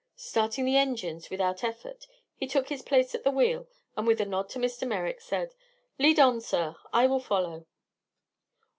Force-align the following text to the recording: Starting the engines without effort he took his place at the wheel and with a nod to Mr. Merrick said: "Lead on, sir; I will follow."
Starting 0.15 0.65
the 0.65 0.75
engines 0.77 1.29
without 1.29 1.63
effort 1.63 2.07
he 2.35 2.47
took 2.47 2.69
his 2.69 2.81
place 2.81 3.13
at 3.13 3.23
the 3.23 3.29
wheel 3.29 3.67
and 3.95 4.07
with 4.07 4.19
a 4.19 4.25
nod 4.25 4.49
to 4.49 4.57
Mr. 4.57 4.87
Merrick 4.87 5.21
said: 5.21 5.53
"Lead 5.99 6.19
on, 6.19 6.41
sir; 6.41 6.75
I 6.91 7.05
will 7.05 7.19
follow." 7.19 7.67